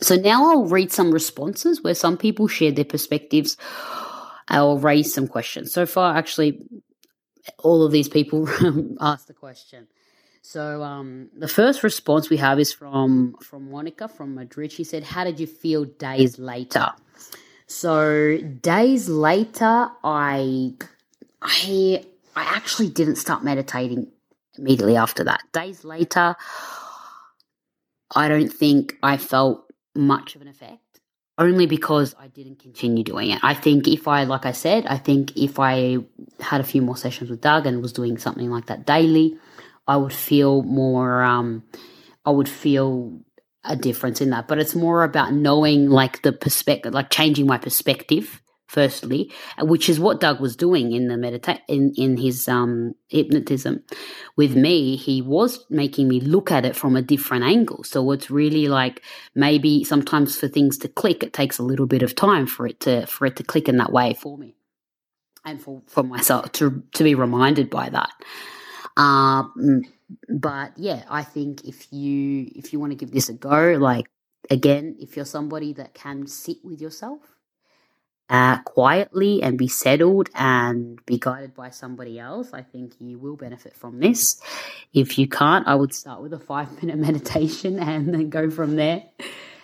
So 0.00 0.16
now 0.16 0.50
I'll 0.50 0.66
read 0.66 0.92
some 0.92 1.12
responses 1.12 1.82
where 1.82 1.94
some 1.94 2.16
people 2.16 2.48
shared 2.48 2.76
their 2.76 2.84
perspectives. 2.84 3.56
I'll 4.48 4.78
raise 4.78 5.14
some 5.14 5.26
questions. 5.26 5.72
So 5.72 5.86
far, 5.86 6.16
actually, 6.16 6.60
all 7.58 7.82
of 7.84 7.92
these 7.92 8.08
people 8.08 8.48
asked 9.00 9.28
the 9.28 9.34
question. 9.34 9.88
So 10.42 10.82
um, 10.82 11.30
the 11.34 11.48
first 11.48 11.82
response 11.82 12.28
we 12.28 12.36
have 12.36 12.60
is 12.60 12.70
from 12.70 13.36
from 13.40 13.70
Monica 13.70 14.08
from 14.08 14.34
Madrid. 14.34 14.72
She 14.72 14.84
said, 14.84 15.02
"How 15.02 15.24
did 15.24 15.40
you 15.40 15.46
feel 15.46 15.84
days 15.84 16.38
later?" 16.38 16.92
So 17.66 18.38
days 18.38 19.08
later, 19.08 19.90
I 20.02 20.74
I 21.42 22.04
I 22.36 22.42
actually 22.42 22.88
didn't 22.90 23.16
start 23.16 23.42
meditating 23.42 24.08
immediately 24.58 24.96
after 24.96 25.24
that. 25.24 25.40
Days 25.52 25.84
later, 25.84 26.36
I 28.14 28.28
don't 28.28 28.52
think 28.52 28.96
I 29.02 29.16
felt 29.16 29.72
much 29.94 30.36
of 30.36 30.42
an 30.42 30.48
effect 30.48 30.80
only 31.38 31.66
because 31.66 32.14
I 32.18 32.28
didn't 32.28 32.60
continue 32.60 33.02
doing 33.02 33.30
it. 33.30 33.40
I 33.42 33.54
think 33.54 33.88
if 33.88 34.06
I, 34.06 34.24
like 34.24 34.46
I 34.46 34.52
said, 34.52 34.86
I 34.86 34.98
think 34.98 35.36
if 35.36 35.58
I 35.58 35.98
had 36.40 36.60
a 36.60 36.64
few 36.64 36.80
more 36.80 36.96
sessions 36.96 37.30
with 37.30 37.40
Doug 37.40 37.66
and 37.66 37.82
was 37.82 37.92
doing 37.92 38.18
something 38.18 38.50
like 38.50 38.66
that 38.66 38.86
daily, 38.86 39.36
I 39.86 39.96
would 39.96 40.12
feel 40.12 40.62
more, 40.62 41.22
um, 41.22 41.64
I 42.24 42.30
would 42.30 42.48
feel 42.48 43.18
a 43.64 43.76
difference 43.76 44.20
in 44.20 44.30
that. 44.30 44.48
But 44.48 44.58
it's 44.58 44.74
more 44.74 45.04
about 45.04 45.32
knowing 45.32 45.88
like 45.90 46.22
the 46.22 46.32
perspective, 46.32 46.94
like 46.94 47.10
changing 47.10 47.46
my 47.46 47.58
perspective 47.58 48.40
firstly, 48.74 49.30
which 49.60 49.88
is 49.88 50.00
what 50.00 50.20
Doug 50.20 50.40
was 50.40 50.56
doing 50.56 50.92
in 50.92 51.06
the 51.06 51.14
medita- 51.14 51.60
in 51.68 51.92
in 51.96 52.16
his 52.16 52.48
um, 52.48 52.94
hypnotism. 53.08 53.84
With 54.36 54.56
me, 54.56 54.96
he 54.96 55.22
was 55.22 55.64
making 55.70 56.08
me 56.08 56.20
look 56.20 56.50
at 56.50 56.64
it 56.64 56.74
from 56.74 56.96
a 56.96 57.02
different 57.02 57.44
angle. 57.44 57.84
So 57.84 58.10
it's 58.10 58.30
really 58.30 58.66
like 58.68 59.02
maybe 59.34 59.84
sometimes 59.84 60.36
for 60.36 60.48
things 60.48 60.76
to 60.78 60.88
click, 60.88 61.22
it 61.22 61.32
takes 61.32 61.58
a 61.58 61.62
little 61.62 61.86
bit 61.86 62.02
of 62.02 62.16
time 62.16 62.46
for 62.46 62.66
it 62.66 62.80
to 62.80 63.06
for 63.06 63.26
it 63.26 63.36
to 63.36 63.44
click 63.44 63.68
in 63.68 63.76
that 63.76 63.92
way 63.92 64.14
for 64.14 64.36
me, 64.36 64.56
and 65.44 65.62
for 65.62 65.82
for 65.86 66.02
myself 66.02 66.50
to 66.52 66.82
to 66.92 67.04
be 67.04 67.14
reminded 67.14 67.70
by 67.70 67.88
that. 67.90 68.10
Um, 68.96 69.82
but 70.28 70.72
yeah, 70.76 71.04
I 71.08 71.22
think 71.22 71.64
if 71.64 71.92
you 71.92 72.50
if 72.54 72.72
you 72.72 72.80
want 72.80 72.92
to 72.92 72.96
give 72.96 73.10
this 73.10 73.28
a 73.28 73.34
go, 73.34 73.76
like 73.78 74.06
again, 74.50 74.96
if 75.00 75.16
you're 75.16 75.24
somebody 75.24 75.72
that 75.74 75.94
can 75.94 76.26
sit 76.26 76.58
with 76.64 76.80
yourself 76.80 77.20
uh, 78.28 78.62
quietly 78.62 79.42
and 79.42 79.58
be 79.58 79.68
settled 79.68 80.30
and 80.34 81.04
be 81.06 81.18
guided 81.18 81.54
by 81.54 81.70
somebody 81.70 82.18
else, 82.18 82.50
I 82.52 82.62
think 82.62 82.94
you 82.98 83.18
will 83.18 83.36
benefit 83.36 83.76
from 83.76 84.00
this. 84.00 84.40
If 84.92 85.18
you 85.18 85.28
can't, 85.28 85.66
I 85.66 85.74
would 85.74 85.94
start 85.94 86.22
with 86.22 86.32
a 86.32 86.38
five 86.38 86.82
minute 86.82 86.98
meditation 86.98 87.78
and 87.78 88.12
then 88.12 88.30
go 88.30 88.50
from 88.50 88.76
there 88.76 89.04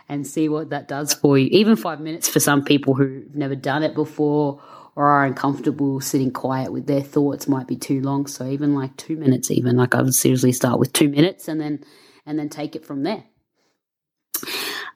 and 0.09 0.27
see 0.27 0.49
what 0.49 0.71
that 0.71 0.89
does 0.89 1.15
for 1.15 1.39
you. 1.39 1.49
Even 1.53 1.77
five 1.77 2.01
minutes 2.01 2.29
for 2.29 2.41
some 2.41 2.65
people 2.65 2.95
who've 2.95 3.35
never 3.35 3.55
done 3.55 3.83
it 3.83 3.95
before 3.95 4.61
or 4.97 5.07
are 5.07 5.25
uncomfortable 5.25 6.01
sitting 6.01 6.31
quiet 6.31 6.73
with 6.73 6.87
their 6.87 7.01
thoughts 7.01 7.49
might 7.49 7.67
be 7.67 7.77
too 7.77 8.01
long. 8.01 8.27
So 8.27 8.47
even 8.47 8.75
like 8.75 8.97
two 8.97 9.17
minutes, 9.17 9.51
even 9.51 9.77
like 9.77 9.95
I 9.95 10.03
would 10.03 10.15
seriously 10.15 10.53
start 10.53 10.79
with 10.79 10.93
two 10.93 11.09
minutes 11.09 11.49
and 11.49 11.61
then 11.61 11.85
and 12.27 12.39
then 12.39 12.49
take 12.49 12.77
it 12.77 12.85
from 12.85 13.03
there. 13.03 13.25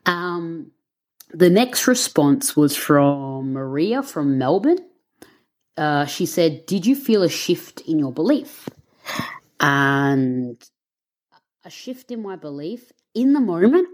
Um, 0.06 0.72
the 1.30 1.50
next 1.50 1.86
response 1.86 2.56
was 2.56 2.76
from 2.76 3.52
Maria 3.52 4.02
from 4.02 4.38
Melbourne. 4.38 4.78
Uh, 5.76 6.06
she 6.06 6.26
said, 6.26 6.66
Did 6.66 6.86
you 6.86 6.94
feel 6.94 7.22
a 7.22 7.28
shift 7.28 7.80
in 7.80 7.98
your 7.98 8.12
belief? 8.12 8.68
And 9.60 10.62
a 11.64 11.70
shift 11.70 12.10
in 12.10 12.22
my 12.22 12.36
belief 12.36 12.92
in 13.14 13.32
the 13.32 13.40
moment, 13.40 13.88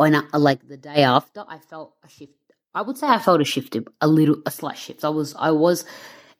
I, 0.00 0.36
like 0.38 0.66
the 0.66 0.76
day 0.76 1.04
after, 1.04 1.44
I 1.46 1.58
felt 1.58 1.94
a 2.02 2.08
shift. 2.08 2.32
I 2.74 2.82
would 2.82 2.96
say 2.96 3.06
I 3.06 3.18
felt 3.18 3.40
a 3.40 3.44
shift, 3.44 3.76
a 4.00 4.08
little, 4.08 4.36
a 4.46 4.50
slight 4.50 4.78
shift. 4.78 5.04
I 5.04 5.10
was, 5.10 5.34
I 5.38 5.50
was, 5.50 5.84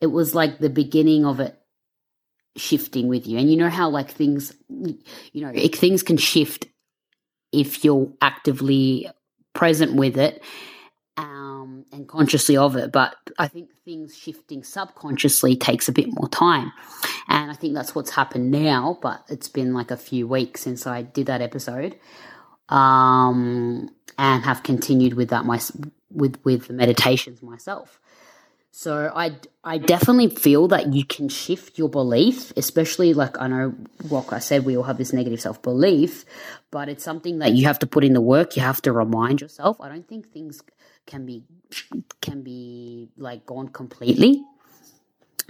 it 0.00 0.06
was 0.06 0.34
like 0.34 0.58
the 0.58 0.70
beginning 0.70 1.24
of 1.24 1.40
it 1.40 1.58
shifting 2.56 3.08
with 3.08 3.26
you. 3.26 3.38
And 3.38 3.50
you 3.50 3.56
know 3.56 3.68
how 3.68 3.90
like 3.90 4.10
things, 4.10 4.52
you 4.68 4.96
know, 5.34 5.52
things 5.74 6.02
can 6.02 6.16
shift 6.16 6.66
if 7.52 7.84
you're 7.84 8.10
actively 8.20 9.08
present 9.54 9.94
with 9.94 10.16
it 10.16 10.42
um, 11.16 11.84
and 11.92 12.08
consciously 12.08 12.56
of 12.56 12.76
it. 12.76 12.92
But 12.92 13.14
I 13.38 13.48
think 13.48 13.70
things 13.84 14.16
shifting 14.16 14.64
subconsciously 14.64 15.56
takes 15.56 15.88
a 15.88 15.92
bit 15.92 16.08
more 16.08 16.28
time. 16.28 16.72
And 17.28 17.50
I 17.50 17.54
think 17.54 17.74
that's 17.74 17.94
what's 17.94 18.10
happened 18.10 18.50
now, 18.50 18.98
but 19.02 19.22
it's 19.28 19.48
been 19.48 19.74
like 19.74 19.90
a 19.90 19.96
few 19.96 20.26
weeks 20.26 20.62
since 20.62 20.86
I 20.86 21.02
did 21.02 21.26
that 21.26 21.42
episode. 21.42 21.98
Um, 22.68 23.90
and 24.18 24.44
have 24.44 24.62
continued 24.62 25.14
with 25.14 25.30
that 25.30 25.44
my 25.44 25.60
with 26.14 26.38
with 26.44 26.68
the 26.68 26.74
meditations 26.74 27.42
myself. 27.42 28.00
So 28.70 29.12
I 29.14 29.36
I 29.62 29.78
definitely 29.78 30.28
feel 30.28 30.68
that 30.68 30.94
you 30.94 31.04
can 31.04 31.28
shift 31.28 31.78
your 31.78 31.90
belief, 31.90 32.52
especially 32.56 33.12
like 33.12 33.38
I 33.40 33.46
know 33.46 33.74
like 34.08 34.32
I 34.32 34.38
said 34.38 34.64
we 34.64 34.76
all 34.76 34.84
have 34.84 34.98
this 34.98 35.12
negative 35.12 35.40
self 35.40 35.60
belief, 35.62 36.24
but 36.70 36.88
it's 36.88 37.04
something 37.04 37.38
that 37.40 37.52
you 37.52 37.66
have 37.66 37.78
to 37.80 37.86
put 37.86 38.02
in 38.02 38.14
the 38.14 38.20
work. 38.20 38.56
You 38.56 38.62
have 38.62 38.80
to 38.82 38.92
remind 38.92 39.42
yourself. 39.42 39.80
I 39.80 39.88
don't 39.88 40.08
think 40.08 40.32
things 40.32 40.62
can 41.06 41.26
be 41.26 41.44
can 42.20 42.42
be 42.42 43.10
like 43.18 43.44
gone 43.44 43.68
completely 43.68 44.42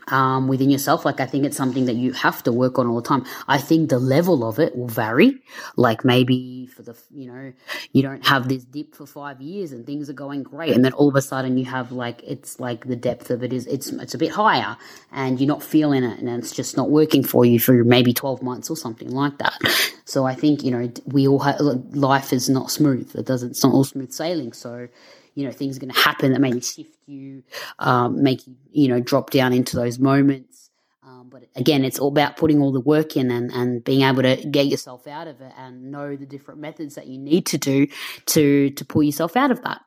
um, 0.08 0.48
within 0.48 0.70
yourself. 0.70 1.04
Like 1.04 1.20
I 1.20 1.26
think 1.26 1.44
it's 1.44 1.56
something 1.56 1.86
that 1.86 1.94
you 1.96 2.12
have 2.12 2.42
to 2.44 2.52
work 2.52 2.78
on 2.78 2.86
all 2.86 3.00
the 3.00 3.08
time. 3.08 3.24
I 3.48 3.58
think 3.58 3.90
the 3.90 3.98
level 3.98 4.44
of 4.44 4.58
it 4.58 4.76
will 4.76 4.88
vary. 4.88 5.40
Like 5.76 6.04
maybe 6.04 6.66
for 6.66 6.82
the 6.82 6.96
you 7.10 7.32
know 7.32 7.52
you 7.92 8.02
don't 8.02 8.26
have 8.26 8.48
this 8.48 8.64
dip 8.64 8.94
for 8.94 9.06
five 9.06 9.40
years 9.40 9.72
and 9.72 9.86
things 9.86 10.08
are 10.10 10.14
going 10.14 10.42
great, 10.42 10.74
and 10.74 10.84
then 10.84 10.92
all 10.92 11.08
of 11.08 11.16
a 11.16 11.22
sudden 11.22 11.58
you 11.58 11.64
have 11.66 11.92
like 11.92 12.22
it's 12.22 12.58
like 12.60 12.86
the 12.86 12.96
depth 12.96 13.30
of 13.30 13.42
it 13.42 13.52
is 13.52 13.66
it's 13.66 13.88
it's 13.88 14.14
a 14.14 14.18
bit 14.18 14.30
higher, 14.30 14.76
and 15.12 15.40
you're 15.40 15.48
not 15.48 15.62
feeling 15.62 16.04
it, 16.04 16.18
and 16.18 16.28
it's 16.28 16.52
just 16.52 16.76
not 16.76 16.90
working 16.90 17.22
for 17.24 17.44
you 17.44 17.58
for 17.58 17.84
maybe 17.84 18.12
twelve 18.12 18.42
months 18.42 18.70
or 18.70 18.76
something 18.76 19.10
like 19.10 19.38
that. 19.38 19.58
So 20.04 20.24
I 20.24 20.34
think 20.34 20.62
you 20.62 20.70
know 20.70 20.92
we 21.06 21.28
all 21.28 21.40
have 21.40 21.60
life 21.60 22.32
is 22.32 22.48
not 22.48 22.70
smooth. 22.70 23.14
It 23.14 23.26
doesn't. 23.26 23.50
It's 23.50 23.64
not 23.64 23.72
all 23.72 23.84
smooth 23.84 24.12
sailing. 24.12 24.52
So 24.52 24.88
you 25.34 25.46
know 25.46 25.52
things 25.52 25.76
are 25.76 25.80
going 25.80 25.92
to 25.92 25.98
happen 26.00 26.32
that 26.32 26.40
maybe 26.40 26.60
shift 26.60 26.96
you, 27.06 27.42
um, 27.78 28.22
make 28.22 28.46
you 28.46 28.56
you 28.70 28.88
know 28.88 29.00
drop 29.00 29.30
down 29.30 29.52
into 29.52 29.76
those 29.76 29.98
moments. 29.98 30.70
Um, 31.04 31.28
but 31.30 31.48
again, 31.56 31.84
it's 31.84 31.98
all 31.98 32.08
about 32.08 32.36
putting 32.36 32.60
all 32.60 32.72
the 32.72 32.80
work 32.80 33.16
in 33.16 33.30
and, 33.30 33.50
and 33.50 33.82
being 33.82 34.02
able 34.02 34.22
to 34.22 34.36
get 34.36 34.66
yourself 34.66 35.06
out 35.06 35.26
of 35.26 35.40
it 35.40 35.52
and 35.58 35.90
know 35.90 36.14
the 36.14 36.26
different 36.26 36.60
methods 36.60 36.94
that 36.94 37.06
you 37.06 37.18
need 37.18 37.46
to 37.46 37.58
do 37.58 37.86
to 38.26 38.70
to 38.70 38.84
pull 38.84 39.02
yourself 39.02 39.36
out 39.36 39.50
of 39.50 39.62
that. 39.62 39.82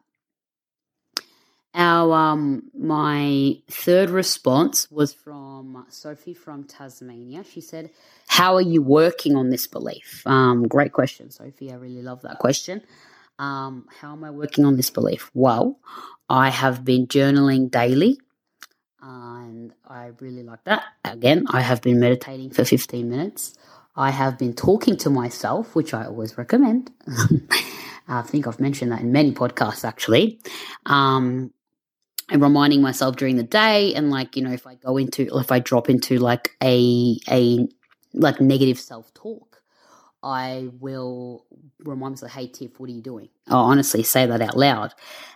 Our 1.78 2.14
um, 2.14 2.64
my 2.74 3.58
third 3.70 4.10
response 4.10 4.90
was 4.90 5.14
from 5.14 5.86
Sophie 5.90 6.34
from 6.34 6.64
Tasmania. 6.64 7.44
She 7.44 7.60
said, 7.60 7.90
"How 8.28 8.56
are 8.56 8.62
you 8.62 8.82
working 8.82 9.36
on 9.36 9.50
this 9.50 9.68
belief?" 9.68 10.26
Um, 10.26 10.68
great 10.70 10.94
question, 10.94 11.32
Sophie. 11.32 11.74
I 11.74 11.76
really 11.76 12.02
love 12.02 12.22
that 12.22 12.40
question. 12.40 12.82
Um, 13.38 13.88
how 14.02 14.14
am 14.14 14.24
I 14.24 14.32
working 14.32 14.66
on 14.66 14.78
this 14.78 14.90
belief? 14.90 15.30
Well, 15.34 15.80
I 16.30 16.50
have 16.50 16.86
been 16.86 17.08
journaling 17.08 17.70
daily, 17.70 18.20
and 19.02 19.74
I 19.88 20.12
really 20.20 20.44
like 20.44 20.64
that. 20.66 20.84
Again, 21.04 21.46
I 21.50 21.62
have 21.62 21.82
been 21.82 22.00
meditating 22.00 22.52
for 22.52 22.66
15 22.66 23.10
minutes. 23.10 23.54
I 23.96 24.12
have 24.12 24.38
been 24.38 24.54
talking 24.54 24.98
to 24.98 25.10
myself, 25.10 25.76
which 25.76 25.94
I 25.94 26.06
always 26.06 26.38
recommend. 26.38 26.92
I 28.08 28.22
think 28.22 28.48
I've 28.48 28.60
mentioned 28.60 28.92
that 28.92 29.02
in 29.02 29.12
many 29.12 29.32
podcasts 29.32 29.86
actually. 29.86 30.40
Um, 30.86 31.54
and 32.30 32.42
reminding 32.42 32.82
myself 32.82 33.16
during 33.16 33.36
the 33.36 33.44
day 33.44 33.94
and 33.94 34.10
like, 34.10 34.36
you 34.36 34.42
know, 34.44 34.52
if 34.52 34.66
I 34.66 34.76
go 34.76 34.98
into 34.98 35.28
if 35.38 35.52
I 35.52 35.60
drop 35.60 35.90
into 35.90 36.18
like 36.18 36.52
a 36.62 37.18
a 37.30 37.68
like 38.14 38.42
negative 38.42 38.80
self 38.80 39.14
talk, 39.14 39.55
I 40.26 40.70
will 40.80 41.46
remind 41.84 42.14
myself, 42.14 42.32
hey, 42.32 42.48
Tiff, 42.48 42.80
what 42.80 42.90
are 42.90 42.94
you 42.94 43.02
doing? 43.04 43.30
I'll 43.48 43.60
honestly 43.60 44.02
say 44.02 44.26
that 44.26 44.42
out 44.42 44.58
loud 44.58 44.94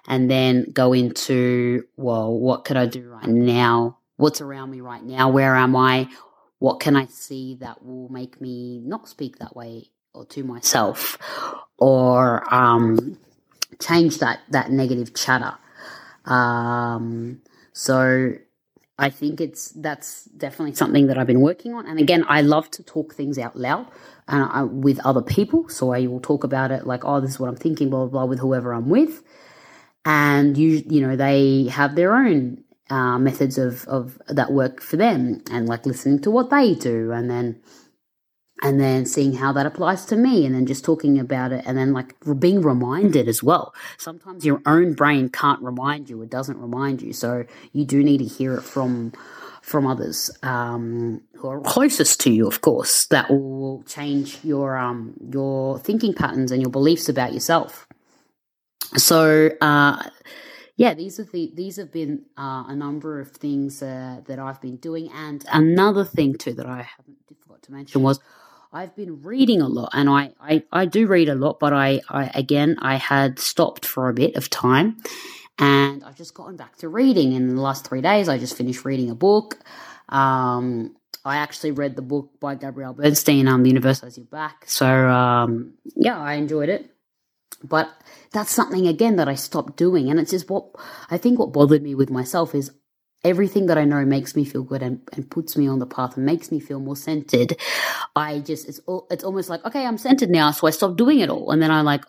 and 0.07 0.29
then 0.29 0.71
go 0.73 0.93
into, 0.93 1.83
well, 1.95 2.35
what 2.35 2.65
could 2.65 2.75
I 2.75 2.87
do 2.87 3.07
right 3.07 3.27
now? 3.27 3.99
What's 4.17 4.41
around 4.41 4.71
me 4.71 4.81
right 4.81 5.03
now? 5.03 5.29
Where 5.29 5.55
am 5.55 5.75
I? 5.75 6.09
What 6.57 6.79
can 6.79 6.95
I 6.95 7.05
see 7.05 7.55
that 7.61 7.85
will 7.85 8.09
make 8.09 8.41
me 8.41 8.79
not 8.83 9.07
speak 9.07 9.37
that 9.37 9.55
way 9.55 9.91
or 10.13 10.25
to 10.25 10.43
myself 10.43 11.17
or 11.77 12.51
um, 12.53 13.19
change 13.79 14.17
that, 14.17 14.39
that 14.49 14.71
negative 14.71 15.13
chatter? 15.13 15.55
Um, 16.25 17.41
so 17.73 18.33
I 18.99 19.09
think 19.09 19.39
it's 19.39 19.69
that's 19.71 20.25
definitely 20.25 20.75
something 20.75 21.07
that 21.07 21.17
I've 21.17 21.27
been 21.27 21.41
working 21.41 21.73
on. 21.73 21.87
And 21.87 21.99
again, 21.99 22.25
I 22.27 22.41
love 22.41 22.69
to 22.71 22.83
talk 22.83 23.13
things 23.13 23.39
out 23.39 23.55
loud 23.55 23.87
uh, 24.27 24.67
with 24.69 24.99
other 25.05 25.21
people. 25.21 25.69
So 25.69 25.93
I 25.93 26.05
will 26.07 26.19
talk 26.19 26.43
about 26.43 26.71
it 26.71 26.85
like, 26.85 27.05
oh, 27.05 27.21
this 27.21 27.31
is 27.31 27.39
what 27.39 27.47
I'm 27.47 27.55
thinking, 27.55 27.89
blah, 27.89 28.01
blah, 28.01 28.07
blah, 28.07 28.25
with 28.25 28.39
whoever 28.39 28.73
I'm 28.73 28.89
with. 28.89 29.23
And 30.05 30.57
you, 30.57 30.83
you 30.85 31.01
know, 31.01 31.15
they 31.15 31.67
have 31.71 31.95
their 31.95 32.15
own 32.15 32.63
uh, 32.89 33.17
methods 33.17 33.57
of, 33.57 33.85
of 33.87 34.21
that 34.27 34.51
work 34.51 34.81
for 34.81 34.97
them 34.97 35.43
and 35.51 35.67
like 35.67 35.85
listening 35.85 36.19
to 36.21 36.31
what 36.31 36.49
they 36.49 36.75
do 36.75 37.11
and 37.11 37.29
then 37.29 37.61
and 38.61 38.79
then 38.79 39.05
seeing 39.05 39.33
how 39.33 39.51
that 39.53 39.65
applies 39.65 40.05
to 40.05 40.15
me 40.15 40.45
and 40.45 40.53
then 40.53 40.65
just 40.65 40.83
talking 40.83 41.19
about 41.19 41.51
it 41.51 41.63
and 41.65 41.77
then 41.77 41.93
like 41.93 42.15
being 42.39 42.61
reminded 42.61 43.27
as 43.27 43.41
well. 43.41 43.73
Sometimes 43.97 44.45
your 44.45 44.61
own 44.65 44.93
brain 44.93 45.29
can't 45.29 45.61
remind 45.61 46.09
you 46.09 46.21
it 46.21 46.29
doesn't 46.29 46.57
remind 46.57 47.01
you 47.01 47.13
so 47.13 47.45
you 47.73 47.85
do 47.85 48.03
need 48.03 48.19
to 48.19 48.25
hear 48.25 48.55
it 48.55 48.63
from 48.63 49.13
from 49.61 49.85
others 49.85 50.31
um, 50.41 51.21
who 51.35 51.47
are 51.47 51.61
closest 51.61 52.21
to 52.21 52.31
you 52.31 52.47
of 52.47 52.61
course 52.61 53.05
that 53.07 53.29
will 53.29 53.83
change 53.83 54.39
your 54.43 54.77
um 54.77 55.13
your 55.31 55.77
thinking 55.79 56.13
patterns 56.13 56.51
and 56.51 56.61
your 56.61 56.71
beliefs 56.71 57.07
about 57.09 57.33
yourself. 57.33 57.87
So 58.97 59.51
uh 59.61 60.09
yeah, 60.75 60.93
these 60.93 61.19
are 61.19 61.25
the 61.25 61.51
these 61.53 61.75
have 61.75 61.91
been 61.91 62.23
uh, 62.37 62.63
a 62.67 62.73
number 62.73 63.19
of 63.19 63.31
things 63.31 63.83
uh, 63.83 64.21
that 64.27 64.39
I've 64.39 64.61
been 64.61 64.77
doing, 64.77 65.11
and 65.13 65.43
another 65.51 66.05
thing 66.05 66.35
too 66.35 66.53
that 66.53 66.65
I 66.65 66.83
haven't 66.83 67.17
forgot 67.41 67.61
to 67.63 67.73
mention 67.73 68.01
was 68.01 68.21
I've 68.71 68.95
been 68.95 69.23
reading 69.23 69.61
a 69.61 69.67
lot, 69.67 69.89
and 69.93 70.09
I 70.09 70.31
I, 70.39 70.63
I 70.71 70.85
do 70.85 71.07
read 71.07 71.29
a 71.29 71.35
lot, 71.35 71.59
but 71.59 71.73
I, 71.73 72.01
I 72.09 72.31
again 72.35 72.77
I 72.79 72.95
had 72.95 73.39
stopped 73.39 73.85
for 73.85 74.09
a 74.09 74.13
bit 74.13 74.35
of 74.35 74.49
time, 74.49 74.97
and 75.57 76.03
I've 76.03 76.15
just 76.15 76.33
gotten 76.33 76.55
back 76.55 76.77
to 76.77 76.89
reading. 76.89 77.33
In 77.33 77.55
the 77.55 77.61
last 77.61 77.87
three 77.87 78.01
days, 78.01 78.29
I 78.29 78.37
just 78.37 78.55
finished 78.55 78.85
reading 78.85 79.09
a 79.09 79.15
book. 79.15 79.57
Um, 80.09 80.95
I 81.25 81.37
actually 81.37 81.71
read 81.71 81.95
the 81.95 82.01
book 82.01 82.39
by 82.39 82.55
Gabrielle 82.55 82.93
Bernstein, 82.93 83.47
um, 83.47 83.63
The 83.63 83.69
Universe 83.69 84.01
Has 84.01 84.17
Your 84.17 84.25
Back. 84.27 84.63
So 84.67 84.85
um, 84.85 85.73
yeah, 85.95 86.19
I 86.19 86.35
enjoyed 86.35 86.69
it. 86.69 86.89
But 87.63 87.89
that's 88.31 88.51
something 88.51 88.87
again 88.87 89.17
that 89.17 89.27
I 89.27 89.35
stopped 89.35 89.75
doing. 89.77 90.09
And 90.09 90.19
it's 90.19 90.31
just 90.31 90.49
what 90.49 90.67
I 91.09 91.17
think 91.17 91.39
what 91.39 91.51
bothered 91.51 91.83
me 91.83 91.95
with 91.95 92.09
myself 92.09 92.55
is 92.55 92.71
everything 93.23 93.65
that 93.67 93.77
I 93.77 93.85
know 93.85 94.05
makes 94.05 94.35
me 94.35 94.45
feel 94.45 94.63
good 94.63 94.81
and, 94.81 95.01
and 95.13 95.29
puts 95.29 95.57
me 95.57 95.67
on 95.67 95.79
the 95.79 95.85
path 95.85 96.15
and 96.15 96.25
makes 96.25 96.51
me 96.51 96.59
feel 96.59 96.79
more 96.79 96.95
centered. 96.95 97.57
I 98.15 98.39
just, 98.39 98.67
it's, 98.69 98.79
all, 98.85 99.07
it's 99.11 99.23
almost 99.23 99.49
like, 99.49 99.63
okay, 99.65 99.85
I'm 99.85 99.97
centered 99.97 100.29
now. 100.29 100.51
So 100.51 100.67
I 100.67 100.71
stop 100.71 100.95
doing 100.95 101.19
it 101.19 101.29
all. 101.29 101.51
And 101.51 101.61
then 101.61 101.71
I 101.71 101.81
like, 101.81 102.03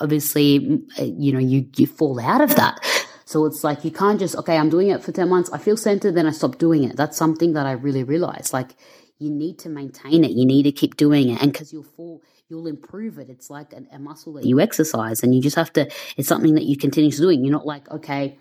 obviously, 0.00 0.82
uh, 0.98 1.04
you 1.04 1.32
know, 1.32 1.38
you, 1.38 1.66
you 1.76 1.86
fall 1.86 2.20
out 2.20 2.40
of 2.40 2.54
that. 2.56 2.78
So 3.24 3.46
it's 3.46 3.62
like 3.62 3.84
you 3.84 3.90
can't 3.90 4.18
just, 4.18 4.34
okay, 4.36 4.56
I'm 4.56 4.68
doing 4.68 4.88
it 4.88 5.02
for 5.02 5.12
10 5.12 5.28
months. 5.28 5.50
I 5.52 5.58
feel 5.58 5.76
centered, 5.76 6.14
then 6.14 6.26
I 6.26 6.30
stop 6.30 6.58
doing 6.58 6.84
it. 6.84 6.96
That's 6.96 7.16
something 7.16 7.52
that 7.52 7.64
I 7.64 7.72
really 7.72 8.02
realized. 8.02 8.52
Like 8.52 8.72
you 9.18 9.30
need 9.30 9.58
to 9.60 9.68
maintain 9.68 10.24
it. 10.24 10.32
You 10.32 10.44
need 10.44 10.64
to 10.64 10.72
keep 10.72 10.96
doing 10.96 11.30
it. 11.30 11.40
And 11.40 11.52
because 11.52 11.72
you'll 11.72 11.84
fall, 11.84 12.22
you'll 12.48 12.66
improve 12.66 13.18
it. 13.18 13.30
It's 13.30 13.48
like 13.48 13.72
a, 13.72 13.84
a, 13.94 13.98
muscle 13.98 14.32
that 14.32 14.44
you 14.44 14.60
exercise 14.60 15.22
and 15.22 15.34
you 15.34 15.40
just 15.40 15.56
have 15.56 15.72
to, 15.74 15.88
it's 16.16 16.26
something 16.26 16.54
that 16.54 16.64
you 16.64 16.76
continue 16.76 17.12
to 17.12 17.16
doing. 17.16 17.44
You're 17.44 17.52
not 17.52 17.66
like, 17.66 17.88
okay, 17.90 18.36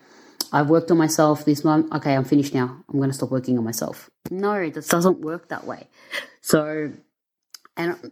I've 0.51 0.69
worked 0.69 0.89
on 0.91 0.97
myself 0.97 1.45
this 1.45 1.63
month. 1.63 1.91
Okay, 1.93 2.15
I'm 2.15 2.25
finished 2.25 2.53
now. 2.53 2.83
I'm 2.89 2.97
going 2.97 3.09
to 3.09 3.15
stop 3.15 3.31
working 3.31 3.57
on 3.57 3.63
myself. 3.63 4.09
No, 4.31 4.69
this 4.69 4.87
doesn't 4.87 5.19
work 5.21 5.49
that 5.49 5.65
way. 5.65 5.87
So, 6.41 6.91
and 7.77 8.11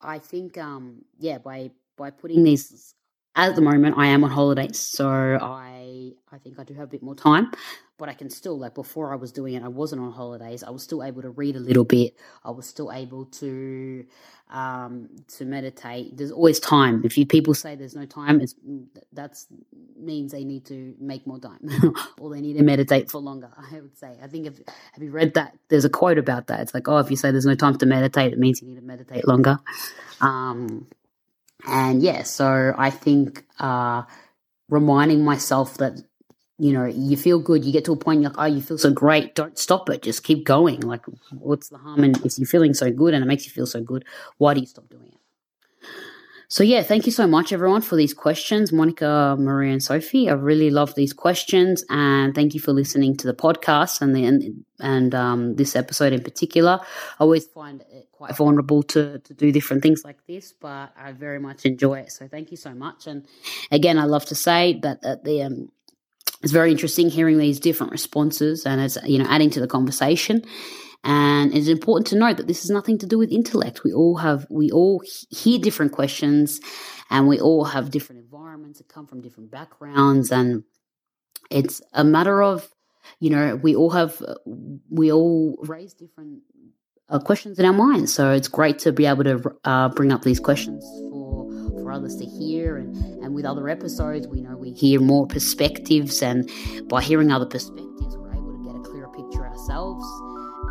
I 0.00 0.18
think, 0.18 0.58
um, 0.58 1.04
yeah, 1.18 1.38
by, 1.38 1.70
by 1.96 2.10
putting 2.10 2.44
these, 2.44 2.94
at 3.36 3.56
the 3.56 3.62
moment, 3.62 3.96
I 3.98 4.08
am 4.08 4.24
on 4.24 4.30
holidays. 4.30 4.78
So 4.78 5.08
I, 5.08 6.12
I 6.32 6.38
think 6.38 6.58
I 6.58 6.64
do 6.64 6.74
have 6.74 6.84
a 6.84 6.92
bit 6.92 7.02
more 7.02 7.16
time 7.16 7.52
but 7.98 8.08
I 8.08 8.14
can 8.14 8.30
still 8.30 8.58
like 8.58 8.74
before 8.74 9.12
I 9.12 9.16
was 9.16 9.32
doing 9.32 9.54
it, 9.54 9.62
I 9.62 9.68
wasn't 9.68 10.02
on 10.02 10.12
holidays. 10.12 10.62
I 10.62 10.70
was 10.70 10.82
still 10.82 11.02
able 11.02 11.22
to 11.22 11.30
read 11.30 11.56
a 11.56 11.60
little 11.60 11.84
bit. 11.84 12.14
I 12.44 12.50
was 12.50 12.66
still 12.66 12.92
able 12.92 13.26
to 13.26 14.04
um, 14.50 15.08
to 15.38 15.44
meditate. 15.44 16.16
There's 16.16 16.30
always 16.30 16.60
time. 16.60 17.02
If 17.04 17.16
you 17.16 17.26
people 17.26 17.54
say 17.54 17.74
there's 17.74 17.96
no 17.96 18.04
time, 18.04 18.40
it's 18.40 18.54
that's 19.12 19.46
means 19.96 20.32
they 20.32 20.44
need 20.44 20.66
to 20.66 20.94
make 21.00 21.26
more 21.26 21.38
time, 21.38 21.70
or 22.20 22.30
they 22.30 22.40
need 22.40 22.58
to 22.58 22.62
meditate 22.62 23.10
for 23.10 23.18
longer. 23.18 23.50
I 23.72 23.80
would 23.80 23.96
say. 23.96 24.16
I 24.22 24.26
think 24.26 24.46
if 24.46 24.60
have 24.92 25.02
you 25.02 25.10
read 25.10 25.34
that? 25.34 25.56
There's 25.68 25.84
a 25.84 25.90
quote 25.90 26.18
about 26.18 26.48
that. 26.48 26.60
It's 26.60 26.74
like, 26.74 26.88
oh, 26.88 26.98
if 26.98 27.10
you 27.10 27.16
say 27.16 27.30
there's 27.30 27.46
no 27.46 27.54
time 27.54 27.78
to 27.78 27.86
meditate, 27.86 28.32
it 28.32 28.38
means 28.38 28.60
you 28.60 28.68
need 28.68 28.76
to 28.76 28.82
meditate 28.86 29.26
longer. 29.26 29.58
Um, 30.20 30.86
and 31.64 32.02
yeah, 32.02 32.22
so 32.24 32.74
I 32.76 32.90
think 32.90 33.44
uh, 33.58 34.02
reminding 34.68 35.24
myself 35.24 35.78
that 35.78 36.02
you 36.58 36.72
know, 36.72 36.86
you 36.86 37.16
feel 37.16 37.38
good. 37.38 37.64
You 37.64 37.72
get 37.72 37.84
to 37.84 37.92
a 37.92 37.96
point, 37.96 38.22
you're 38.22 38.30
like, 38.30 38.38
oh, 38.38 38.46
you 38.46 38.62
feel 38.62 38.78
so 38.78 38.90
great. 38.90 39.34
Don't 39.34 39.58
stop 39.58 39.90
it. 39.90 40.02
Just 40.02 40.24
keep 40.24 40.44
going. 40.44 40.80
Like, 40.80 41.04
what's 41.32 41.68
the 41.68 41.78
harm? 41.78 42.02
And 42.02 42.16
if 42.24 42.38
you're 42.38 42.46
feeling 42.46 42.72
so 42.72 42.90
good 42.90 43.12
and 43.12 43.22
it 43.22 43.26
makes 43.26 43.44
you 43.44 43.52
feel 43.52 43.66
so 43.66 43.82
good, 43.82 44.04
why 44.38 44.54
do 44.54 44.60
you 44.60 44.66
stop 44.66 44.88
doing 44.88 45.08
it? 45.08 45.18
So, 46.48 46.62
yeah, 46.62 46.82
thank 46.82 47.06
you 47.06 47.12
so 47.12 47.26
much, 47.26 47.52
everyone, 47.52 47.82
for 47.82 47.96
these 47.96 48.14
questions. 48.14 48.72
Monica, 48.72 49.36
Maria, 49.38 49.72
and 49.72 49.82
Sophie. 49.82 50.30
I 50.30 50.34
really 50.34 50.70
love 50.70 50.94
these 50.94 51.12
questions. 51.12 51.84
And 51.90 52.34
thank 52.34 52.54
you 52.54 52.60
for 52.60 52.72
listening 52.72 53.16
to 53.18 53.26
the 53.26 53.34
podcast 53.34 54.00
and 54.00 54.14
the, 54.14 54.24
and, 54.24 54.64
and 54.78 55.14
um, 55.14 55.56
this 55.56 55.74
episode 55.74 56.12
in 56.12 56.22
particular. 56.22 56.78
I 56.80 57.16
always 57.18 57.46
find 57.46 57.82
it 57.90 58.05
quite 58.16 58.36
vulnerable 58.36 58.82
to, 58.82 59.18
to 59.18 59.34
do 59.34 59.52
different 59.52 59.82
things 59.82 60.02
like 60.04 60.24
this, 60.26 60.52
but 60.52 60.92
I 60.96 61.12
very 61.12 61.38
much 61.38 61.64
enjoy 61.66 62.00
it. 62.00 62.12
So, 62.12 62.26
thank 62.26 62.50
you 62.50 62.56
so 62.56 62.72
much. 62.74 63.06
And 63.06 63.26
again, 63.70 63.98
I 63.98 64.04
love 64.04 64.24
to 64.26 64.34
say 64.34 64.78
that 64.82 65.04
at 65.04 65.24
the 65.24 65.42
um, 65.42 65.70
it's 66.42 66.52
very 66.52 66.70
interesting 66.70 67.08
hearing 67.08 67.38
these 67.38 67.60
different 67.60 67.92
responses 67.92 68.66
and 68.66 68.80
it's 68.80 68.98
you 69.04 69.18
know 69.18 69.26
adding 69.28 69.50
to 69.50 69.60
the 69.60 69.66
conversation 69.66 70.44
and 71.04 71.54
it's 71.54 71.68
important 71.68 72.06
to 72.08 72.16
note 72.16 72.36
that 72.36 72.46
this 72.46 72.62
has 72.62 72.70
nothing 72.70 72.98
to 72.98 73.06
do 73.06 73.18
with 73.18 73.30
intellect 73.32 73.84
we 73.84 73.92
all 73.92 74.16
have 74.16 74.46
we 74.50 74.70
all 74.70 75.02
hear 75.30 75.58
different 75.58 75.92
questions 75.92 76.60
and 77.10 77.26
we 77.26 77.40
all 77.40 77.64
have 77.64 77.90
different 77.90 78.20
environments 78.20 78.78
that 78.78 78.88
come 78.88 79.06
from 79.06 79.20
different 79.20 79.50
backgrounds 79.50 80.30
and 80.30 80.62
it's 81.50 81.80
a 81.92 82.04
matter 82.04 82.42
of 82.42 82.68
you 83.18 83.30
know 83.30 83.56
we 83.56 83.74
all 83.74 83.90
have 83.90 84.22
we 84.90 85.10
all 85.12 85.56
raise 85.62 85.94
different 85.94 86.42
uh, 87.08 87.18
questions 87.18 87.58
in 87.58 87.64
our 87.64 87.72
minds 87.72 88.12
so 88.12 88.32
it's 88.32 88.48
great 88.48 88.78
to 88.78 88.92
be 88.92 89.06
able 89.06 89.24
to 89.24 89.54
uh, 89.64 89.88
bring 89.90 90.12
up 90.12 90.22
these 90.22 90.40
questions 90.40 90.84
for 91.10 91.48
for 91.70 91.92
others 91.92 92.16
to 92.16 92.24
hear 92.24 92.76
and, 92.76 92.96
and 93.22 93.34
with 93.34 93.44
other 93.44 93.68
episodes 93.68 94.26
we 94.26 94.40
know 94.40 94.56
we 94.56 94.72
hear 94.72 95.00
more 95.00 95.26
perspectives 95.26 96.22
and 96.22 96.50
by 96.88 97.00
hearing 97.02 97.30
other 97.30 97.46
perspectives 97.46 98.16
we're 98.16 98.32
able 98.32 98.52
to 98.52 98.64
get 98.64 98.74
a 98.74 98.80
clearer 98.80 99.08
picture 99.08 99.46
ourselves 99.46 100.04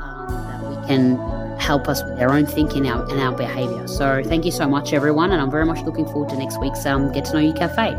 um, 0.01 0.27
that 0.27 0.61
we 0.69 0.87
can 0.87 1.17
help 1.57 1.87
us 1.87 2.03
with 2.03 2.19
our 2.19 2.31
own 2.31 2.45
thinking 2.45 2.85
and 2.85 2.95
our, 2.95 3.09
and 3.09 3.19
our 3.19 3.35
behavior 3.35 3.87
so 3.87 4.21
thank 4.25 4.43
you 4.45 4.51
so 4.51 4.67
much 4.67 4.93
everyone 4.93 5.31
and 5.31 5.41
i'm 5.41 5.51
very 5.51 5.65
much 5.65 5.81
looking 5.85 6.05
forward 6.05 6.29
to 6.29 6.37
next 6.37 6.59
week's 6.59 6.85
um, 6.85 7.11
get 7.13 7.23
to 7.23 7.33
know 7.33 7.39
you 7.39 7.53
cafe 7.53 7.95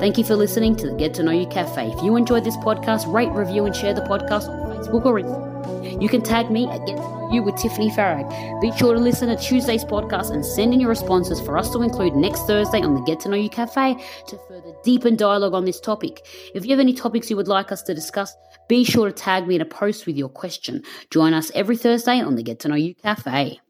Thank 0.00 0.16
you 0.16 0.24
for 0.24 0.34
listening 0.34 0.76
to 0.76 0.86
the 0.88 0.96
Get 0.96 1.12
to 1.16 1.22
Know 1.22 1.30
You 1.30 1.46
Cafe. 1.46 1.92
If 1.92 2.02
you 2.02 2.16
enjoyed 2.16 2.42
this 2.42 2.56
podcast, 2.56 3.12
rate, 3.12 3.28
review, 3.32 3.66
and 3.66 3.76
share 3.76 3.92
the 3.92 4.00
podcast 4.00 4.48
on 4.48 4.74
Facebook 4.74 5.04
or 5.04 5.20
Instagram. 5.20 5.39
You 6.00 6.08
can 6.08 6.22
tag 6.22 6.50
me 6.50 6.66
at 6.68 6.86
Get 6.86 6.98
You 7.32 7.42
with 7.42 7.56
Tiffany 7.56 7.90
Farag. 7.90 8.60
Be 8.60 8.72
sure 8.76 8.94
to 8.94 9.00
listen 9.00 9.28
to 9.28 9.36
Tuesday's 9.36 9.84
podcast 9.84 10.30
and 10.30 10.44
send 10.44 10.72
in 10.72 10.80
your 10.80 10.88
responses 10.88 11.40
for 11.40 11.58
us 11.58 11.70
to 11.72 11.82
include 11.82 12.14
next 12.14 12.46
Thursday 12.46 12.80
on 12.80 12.94
the 12.94 13.02
Get 13.02 13.20
to 13.20 13.28
Know 13.28 13.36
You 13.36 13.50
Cafe 13.50 13.94
to 14.28 14.38
further 14.48 14.72
deepen 14.82 15.16
dialogue 15.16 15.54
on 15.54 15.64
this 15.64 15.80
topic. 15.80 16.26
If 16.54 16.64
you 16.64 16.70
have 16.70 16.80
any 16.80 16.94
topics 16.94 17.30
you 17.30 17.36
would 17.36 17.48
like 17.48 17.70
us 17.70 17.82
to 17.82 17.94
discuss, 17.94 18.34
be 18.68 18.84
sure 18.84 19.06
to 19.06 19.12
tag 19.12 19.46
me 19.46 19.56
in 19.56 19.60
a 19.60 19.66
post 19.66 20.06
with 20.06 20.16
your 20.16 20.28
question. 20.28 20.82
Join 21.10 21.34
us 21.34 21.50
every 21.54 21.76
Thursday 21.76 22.20
on 22.20 22.36
the 22.36 22.42
Get 22.42 22.60
to 22.60 22.68
Know 22.68 22.76
You 22.76 22.94
Cafe. 22.94 23.60